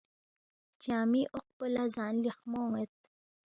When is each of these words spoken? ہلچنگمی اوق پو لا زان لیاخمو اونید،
ہلچنگمی 0.69 1.21
اوق 1.33 1.45
پو 1.57 1.63
لا 1.73 1.83
زان 1.95 2.13
لیاخمو 2.21 2.59
اونید، 2.63 2.91